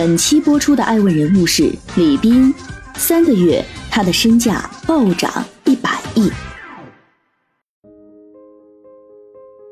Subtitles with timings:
[0.00, 2.54] 本期播出的爱问人物是李斌，
[2.96, 6.30] 三个月他的身价暴涨一百亿。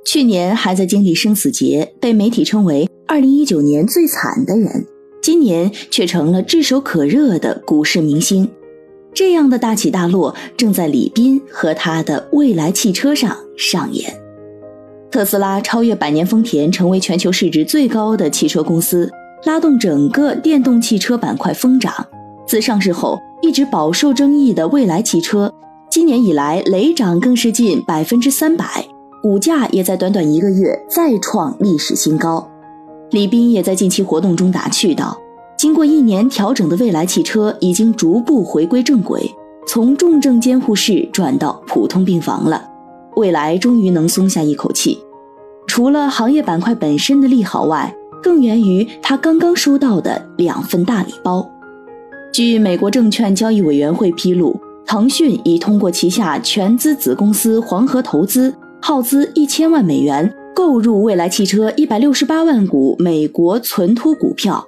[0.04, 4.84] 去年还在经历生死劫，被媒体称为二零一九年最惨的人，
[5.22, 8.50] 今年却成了炙手可热的股市明星。
[9.14, 14.14] 这样的大起大落，正在李斌和他的未来汽车上上演。
[15.10, 19.10] 特斯拉超越百年丰田，成为全球市值最高的汽车公司，
[19.44, 21.92] 拉动整个电动汽车板块疯涨。
[22.46, 25.52] 自上市后一直饱受争议的蔚来汽车，
[25.90, 28.86] 今年以来雷涨更是近百分之三百，
[29.22, 32.48] 股价也在短短一个月再创历史新高。
[33.10, 35.16] 李斌也在近期活动中打趣道
[35.56, 39.34] ：“经过一年调整的蔚来汽车已经逐步回归正轨，
[39.66, 42.64] 从重症监护室转到普通病房了。”
[43.16, 44.98] 未来终于能松下一口气，
[45.66, 51.48] 除了行业板块本身的利好外，更源于他刚刚收到的两份大礼包。
[52.32, 64.64] 据美国证券交易委员会披露，腾讯已通过旗下全资子公司黄河投资，耗资一千万美元购入蔚来汽车一百六十八万股美国存托股票。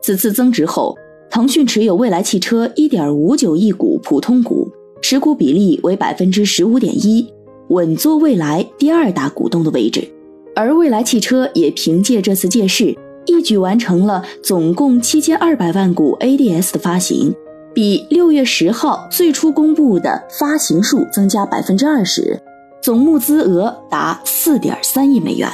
[0.00, 0.96] 此次增值后，
[1.30, 4.68] 腾讯持有蔚来汽车一点五九亿股普通股，
[5.00, 7.26] 持股比例为百分之十五点一。
[7.68, 10.06] 稳坐未来第二大股东的位置，
[10.54, 12.94] 而蔚来汽车也凭借这次借势，
[13.26, 17.34] 一举完成了总共七千二百万股 ADS 的发行，
[17.72, 22.38] 比六月十号最初公布的发行数增加百分之二十，
[22.82, 25.48] 总募资额达四点三亿美元。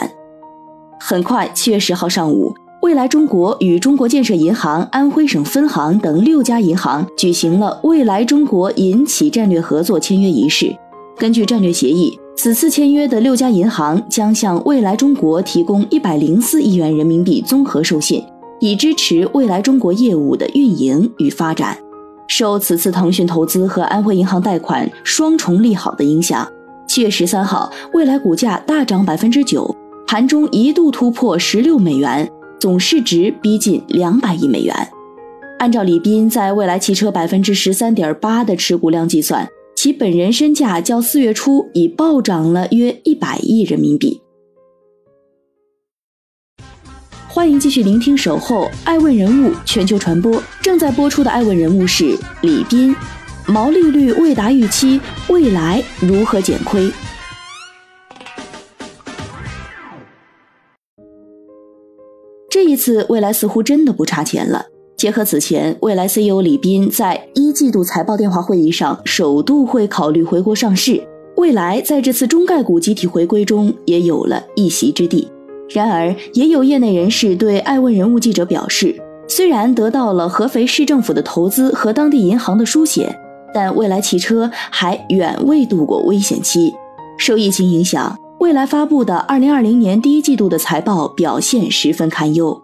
[0.99, 10.75] 很快，七月十号上午，未来中国与中国建设银行安徽省分行等六家银行举行了未来中国银企战略合作签约仪式。
[11.19, 18.23] 根据战略协议，此次签约的六家银行将向未来中国提供一百零四亿元人民币综合授信，
[18.61, 21.77] 以支持未来中国业务的运营与发展。
[22.29, 26.47] 受此次腾讯投资和安徽银行贷款双重利好的影响，
[26.87, 29.75] 七月十三号，未来股价大涨百分之九，
[30.07, 32.31] 盘中一度突破十六美元，
[32.61, 34.73] 总市值逼近两百亿美元。
[35.59, 39.49] 按照李斌在未来汽车百分之十三点八的持股量计算。
[39.81, 44.21] 其本人身价较四月初已暴涨了约一百亿人民币。
[47.29, 52.93] 欢迎继续聆听《守候爱问人物全球传播》，正在播出的爱问人物是李斌。
[53.47, 56.91] 毛利率未达预期，未来如何减亏？
[62.51, 64.67] 这一次，未来似乎真的不差钱了。
[64.99, 71.01] 结合此前，未来 CEO 李斌在一季度财报电话会议上首度会考虑回国上市，
[71.37, 75.31] 未来在这次中概股集体回归中也有了一席之地。
[75.69, 78.93] 然而，也有业内人士对爱问人物记者表示，
[79.29, 83.17] 虽然得到了合肥市政府的投资和当地银行的输血，
[83.55, 86.75] 但未来汽车还远未度过危险期。
[87.17, 92.61] 受疫情影响，未来发布的2020年第一季度的财报表现十分堪忧。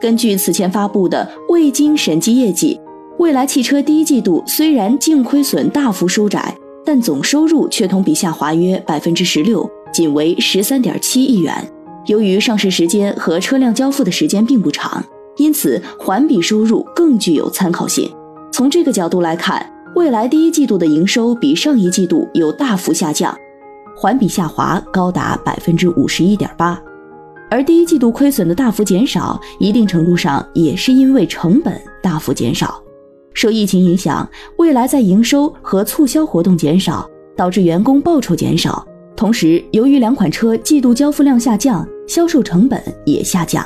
[0.00, 2.78] 根据此前发布的未经审计业绩，
[3.18, 11.52] 蔚来汽车第一季度虽然净亏损大幅收窄，但总收入却同比下滑约百分之十六，仅为十三点七亿元。
[12.06, 15.02] 由于上市时间和车辆交付的时间并不长，
[15.38, 18.10] 因此环比收入更具有参考性。
[18.52, 19.64] 从这个角度来看，
[19.94, 23.34] 蔚来第一季度的营收比上一季度有大幅下降，
[23.96, 26.80] 环比下滑高达百分之五十一点八。
[27.48, 32.82] 而第一季度亏损的大幅减少，一定程度上也是因为成本大幅减少。
[33.34, 38.84] 受疫情影响，未来在营收和促销活动减少，导致员工报酬减少。
[39.14, 43.64] 同时，由于两款车季度交付量下降，销售成本也下降。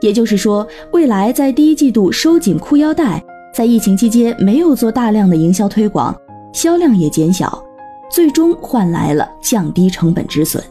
[0.00, 6.16] 也就是说，未来在第一季度收紧裤腰带，在疫情期间没有做大量的营销推广，
[6.52, 7.62] 销量也减小，
[8.10, 10.62] 最终换来了降低成本止损。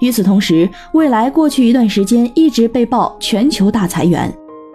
[0.00, 4.32] 与此同时，未来过去一段时间一直被曝全球大裁员，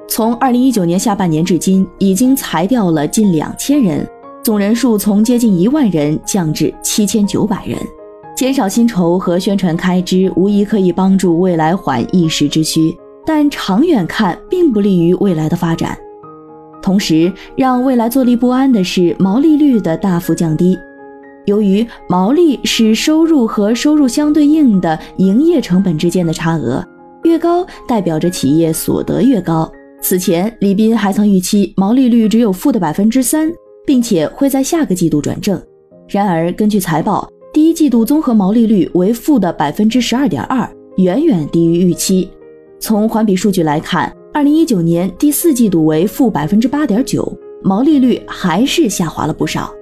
[0.08, 4.06] 从二零一九年下半年至今，已经裁掉了近两千人，
[4.44, 7.78] 总人数从接近一万人降至七千九百人。
[8.36, 12.94] 减少薪酬和宣传开支，无疑可以帮助未来缓一时之需，
[13.26, 15.98] 但长远看并不利于未来的发展。
[16.82, 20.78] 同时，让未来坐立不安的是毛利率的大幅降低。
[21.46, 26.84] 由于毛利是收入和收入相对应的营业成本之间的差额，
[27.24, 29.70] 越高代表着企业所得越高。
[30.02, 33.52] 此前，李斌还曾预期毛利率只有负的百分之三，
[33.86, 35.62] 并且会在下个季度转正。
[36.08, 42.30] 然而，根据财报，第一季度综合毛利率为负的百分之十二点二，远远低于预期。
[42.80, 47.32] 从环比数据来看，二零一九年第四季度为负百分之八点九，
[47.64, 49.74] 毛利率还是下滑了不少。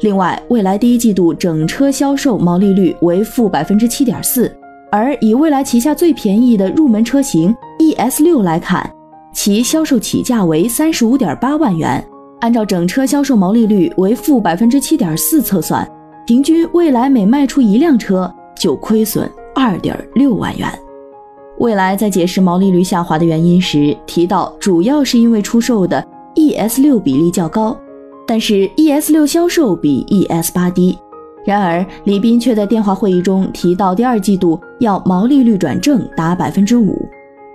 [0.00, 4.50] 另外，未来第一季度整车销售毛利率为负百分之七点四，
[4.90, 8.90] 而以未来旗下最便宜的入门车型 ES 六来看。
[9.32, 12.04] 其销售起价为三十五点八万元，
[12.40, 15.88] 按照整车销售毛利率为负百分之七点四测算，
[16.26, 20.68] 平均未来每卖出一辆车就亏损二点六万元。
[21.58, 26.04] 未来在解释毛利率下滑的原因时提到，主要是因为出售的
[26.36, 27.76] ES 六比例较高，
[28.26, 30.98] 但是 ES 六销售比 ES 八低。
[31.44, 36.96] 然而，李斌却在电话会议中提到，第二季度要毛利率转正达百分之五。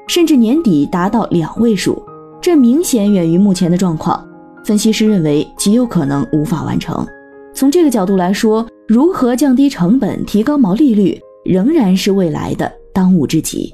[0.07, 2.01] 甚至年底达到两位数，
[2.41, 4.23] 这明显远于目前的状况。
[4.63, 7.05] 分析师认为极有可能无法完成。
[7.53, 13.73] 从这个角度来说，如何降低成本、提高毛利率，仍然是未来的当务之急。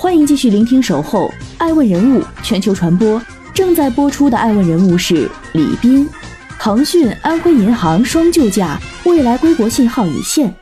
[0.00, 1.28] 欢迎继续聆听《守候
[1.58, 3.20] 爱问人物全球传播》，
[3.52, 6.08] 正在播出的爱问人物是李斌。
[6.56, 10.54] 腾讯、安徽银行双救驾，未来归国信号已现。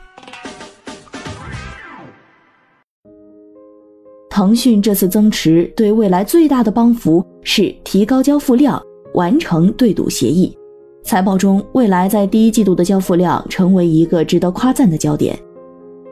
[4.27, 8.81] 腾讯这次增持对未来最大的帮扶是提高交付量，
[9.13, 10.57] 完成对赌协议。
[11.03, 15.37] 财报中，未来在第一季度的交付量成为一个值得夸赞的焦点。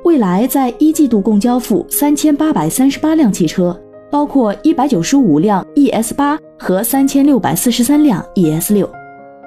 [0.05, 3.75] 未来在一季度共交付三千八百三十八辆汽车，
[4.11, 8.87] 包括一百九十五辆 ES 八和三千六百四十三辆 ES 六。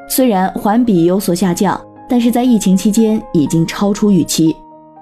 [0.08, 4.54] 虽然环比有所下降，但是在疫情期间已经超出预期。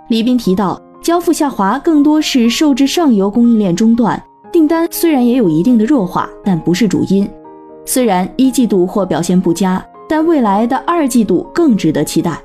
[0.08, 0.81] 李斌提到。
[1.03, 4.20] 交付下滑更多是受制上游供应链中断，
[4.50, 7.29] 订单虽然也有一定的弱化，但不是主因。
[7.85, 12.43] 虽然一季度或表现不佳，但未来的二季度更值得期待。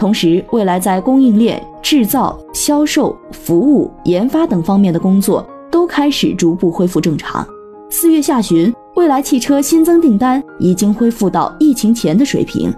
[0.00, 7.46] 同时，未来在供应链、制造、销售、服务、研发等方面的工作都开始逐步恢复正常。
[7.90, 12.72] 四月下旬，未来汽车新增订单已经恢复到疫情前的水平。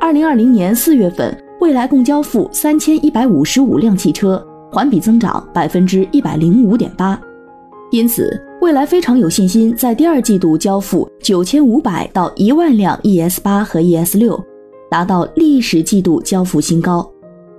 [0.00, 4.44] 二零二零年四月份，未来共交付三千一百五十五辆汽车。
[4.72, 7.16] 环比增长百分之一百零五点八，
[7.92, 14.44] 因此未来非常有信心在第二季度交付九千五百到一万辆 ES 八和 ES 六，
[14.90, 17.08] 达到历史季度交付新高。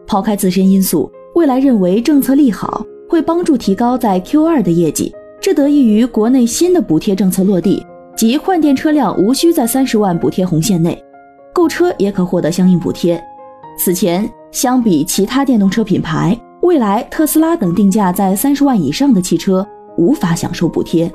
[0.08, 7.86] 抛开自身因素，未来认为政策利好会帮助提高在 Q 二的业绩，这得益于国内新的补贴政策落地，
[8.16, 11.02] 即换电车辆无需在三十万补贴红线内，
[11.54, 13.22] 购车也可获得相应补贴。
[13.78, 16.40] 此前相比其他电动车品牌。
[16.62, 19.64] 未来特斯拉等定价在三十万以上的汽车
[19.98, 21.12] 无法享受补贴。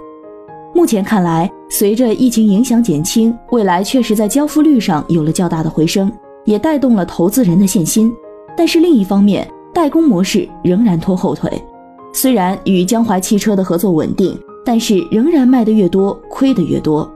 [0.81, 6.11] 目前看来，随着疫情影响减轻，未来确实在交付率上有了较大的回升，
[6.47, 8.11] 也带动了投资人的信心。
[8.57, 11.63] 但是另一方面，代工模式仍然拖后腿。
[12.15, 14.35] 虽然与江淮汽车的合作稳定，
[14.65, 17.07] 但是仍然卖得越多，亏得越多。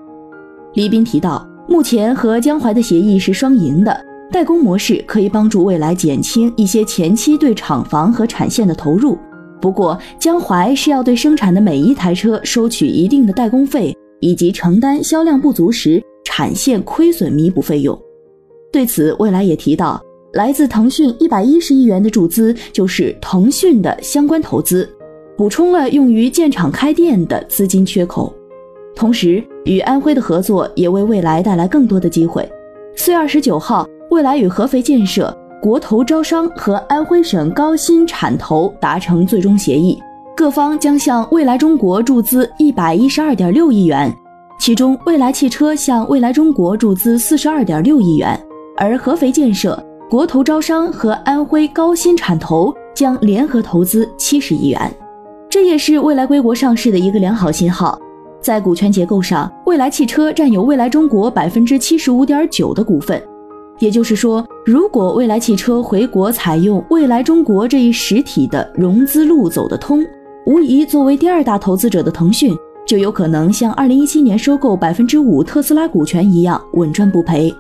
[0.75, 3.99] 李斌提到，目前和江淮的协议是双赢的。
[4.31, 9.17] 代工模式可以帮助未来减轻一些前期对厂房和产线的投入，
[9.65, 17.99] 不过江淮是要对生产的每一台车收取一定的代工费，以及承担销量不足时产线亏损弥补费用。
[18.71, 19.99] 对此，未来也提到，
[20.35, 24.87] 来自腾讯一百一十亿元的注资就是腾讯的相关投资，
[25.35, 28.31] 补充了用于建厂开店的资金缺口。
[28.95, 32.47] 同时，与安徽的合作也为未来带来更多的机会。
[32.97, 33.89] 四月二十九号。
[34.11, 39.99] 未来与合肥建设、国投招商和安徽省高新产投达成最终协议，
[40.37, 44.15] 各方将向未来中国注资一百一十二点六亿元，
[44.61, 48.39] 其中未来汽车向未来中国注资四十二点六亿元，
[48.77, 54.95] 而合肥建设、国投招商和安徽高新产投将联合投资七十亿元。
[55.49, 57.99] 这也是未来归国上市的一个良好信号。
[58.39, 63.19] 在股权结构上，未来汽车占有未来中国百分之七十五点九的股份。
[63.81, 70.05] 也就是说，如果未来汽车回国采用未来中国这一实体的融资路走得通，
[70.47, 77.53] 无疑作为第二大投资者的腾讯就有可能像二零一七年收购百分之五特斯拉股权一样稳赚不赔，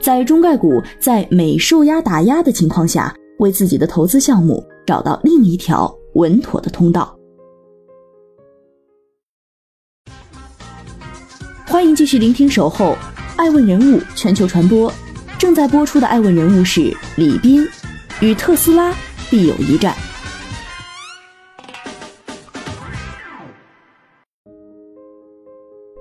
[0.00, 7.14] 在中概股在美受压打压的情况下，为自己的投资项目找到另一条稳妥的通道。
[11.66, 12.92] 欢迎继续聆听《守候》，
[13.36, 14.90] 爱问人物全球传播。
[15.38, 17.66] 正在播出的爱问人物是李斌，
[18.20, 18.94] 与特斯拉
[19.30, 19.94] 必有一战。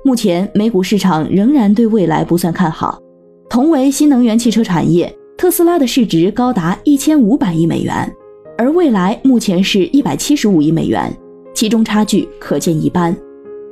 [0.05, 2.99] 目前美股市场仍然对未来不算看好。
[3.49, 8.11] 同为新能源汽车产业，特斯拉的市值高达一千五百亿美元，
[8.57, 11.11] 而蔚来目前是一百七十五亿美元，
[11.53, 13.15] 其中差距可见一斑。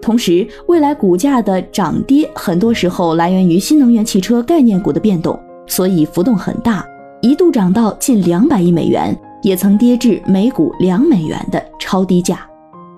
[0.01, 5.39] 同时，未来股价的涨跌很多时候来源于新能源汽车概念股的变动，
[5.71, 6.85] 所以浮动很大，
[7.21, 12.45] 一度涨到近两百亿美元，也曾跌至每股两美元的超低价。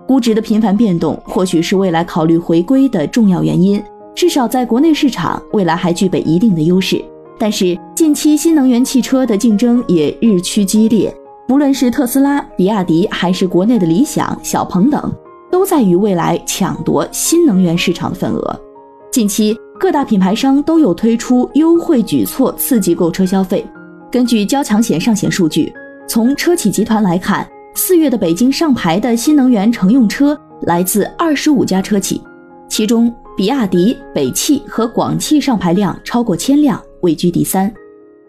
[0.08, 3.80] 估值的频繁变动，或许是未来考虑回归的重要原因。
[4.16, 7.00] 至少在国内市场，未来还具备一定的优势。
[7.38, 11.16] 但是，近期新能源汽车的竞争也日趋激烈，
[11.48, 15.14] 不论是特斯拉、比亚迪，还是国内的理想、小鹏等。
[15.52, 18.60] 都在与未来抢夺新能源市场的份额。
[19.12, 23.68] 近期各大品牌商都有推出优惠举措，刺激购车消费。
[24.10, 25.74] 根据交强险上险数据，
[26.08, 32.22] 从车企集团来看，四月的北京上牌的新能源乘用车来自二十五家车企，
[32.70, 37.70] 其中比亚迪、北汽和广汽上牌量超过千辆，位居第三。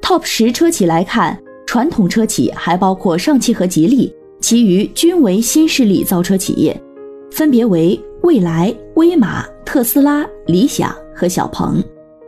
[0.03, 6.77] Top 十车企来看，传统车企还包括上汽和吉利，其余均为新势力造车企业。
[7.31, 11.83] 分别为蔚来、威马、特斯拉、理想和小鹏。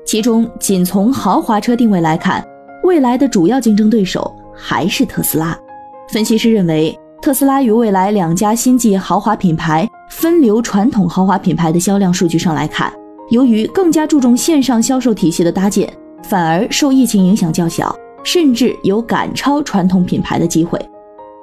[0.05, 2.47] 其中，仅从豪华车定位来看，
[2.85, 5.59] 未来的主要竞争对手还是特斯拉。
[6.09, 12.93] 分析师认为，特斯拉与未来两家新晋豪华品牌分流传统豪华品牌的销量数据上来看，
[13.31, 20.81] 由于更加注重线上销售体系的搭建，反而受疫情影响较小，甚至有赶超传统品牌的机会。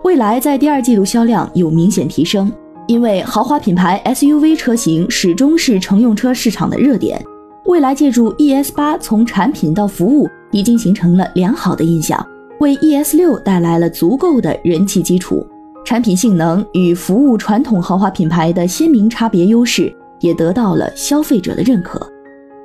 [0.05, 2.49] 未来在第二季度销量有明显提升。
[2.85, 7.23] 因为豪华品牌 SUV 车型始终是乘用车市场的热点，
[7.65, 12.25] 未来借助 ES 八从产品到服务已经形成了良好的印象，
[12.59, 15.45] 为 ES 六带来了足够的人气基础，
[15.85, 22.05] 产品性能与服务传统豪华品牌的鲜明差别优势也得到了消费者的认可。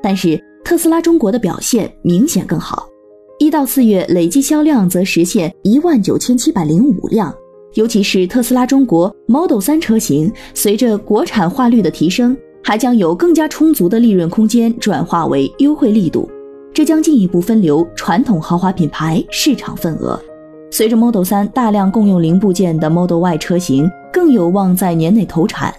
[0.02, 2.88] 但是特斯拉中国的表现明显更好，
[3.38, 7.32] 一到四月累计销量则实现一万九千七百零五辆。
[7.74, 12.36] 尤其是特斯拉中国 Model 3车型，随着国产化率的提升，
[12.68, 16.28] 还将有更加充足的利润空间转化为优惠力度，
[16.70, 20.20] 这将进一步分流传统豪华品牌市场份额。
[20.70, 25.74] 随着 Model 3大量共用零部件的 Model Y 车型更有望在年内投产，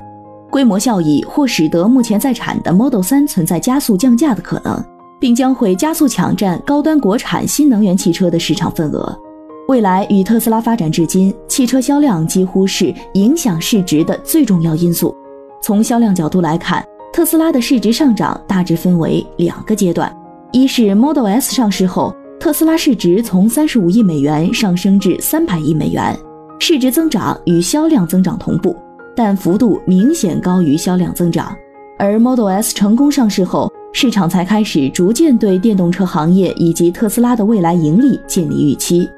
[0.50, 4.84] 规模效益或使得目前在产的 Model 3存在加速降价的可能，
[5.20, 9.16] 并将会加速抢占高端国产新能源汽车的市场份额。
[9.68, 15.16] 未来与特斯拉发展至今，汽车销量几乎是影响市值的最重要因素。
[15.62, 20.12] 从销量角度来看，特斯拉的市值上涨大致分为两个阶段：
[20.52, 26.18] 一是 Model S 上市后，特斯拉市值从三十五亿美元上升至三百亿美元，
[26.60, 28.76] 市值增长与销量增长同步，
[29.16, 31.48] 但幅度明显高于销量增长；
[31.98, 39.10] 而 Model S 成功上市后，市场才开始逐渐对电动车行业以及特斯拉的未来盈利建立预期。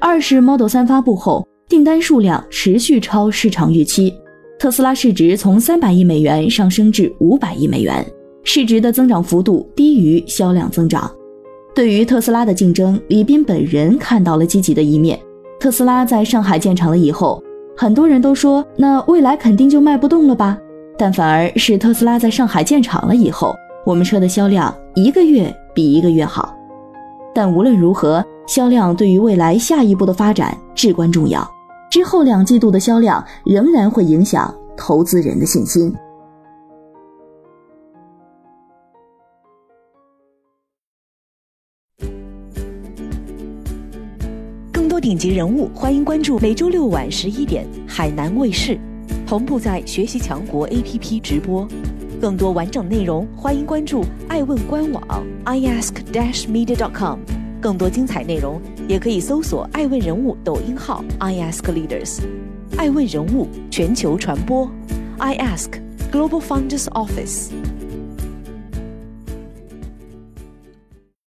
[0.00, 4.12] 二是 Model 3发布后，订单数量持续超市场预期，
[4.58, 8.04] 特斯拉市值从三百亿美元上升至五百亿美元，
[8.42, 11.10] 市值的增长幅度低于销量增长。
[11.74, 15.18] 对于特斯拉的竞争，李斌本人看到了积极的一面。
[15.60, 17.42] 特斯拉在上海建厂了以后，
[17.76, 20.58] 很多人都说那未来肯定就卖不动了吧？
[20.96, 26.54] 但反而是特斯拉在上海建厂了以后，我们车的销量一个月比一个月好。
[27.34, 28.24] 但无论如何。
[28.48, 31.44] 销量对于未来下一步的发展至关重要，
[31.90, 35.94] 之后两季度的销量仍然会影响投资人的信心。
[44.72, 48.78] 更多顶级人物，欢迎关注每周六晚十一点海南卫视，
[49.26, 51.66] 同步在学习强国 APP 直播。
[52.20, 55.02] 更多完整内容，欢迎关注爱问官网
[55.44, 57.35] iask-media.com。
[57.60, 62.20] 更多精彩内容，也可以搜索“爱问人物”抖音号 “i ask leaders”，
[62.76, 64.70] 爱问人物全球传播
[65.18, 65.70] ，“i ask
[66.12, 67.50] Global Founders Office”。